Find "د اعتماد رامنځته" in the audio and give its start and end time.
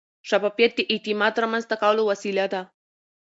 0.75-1.75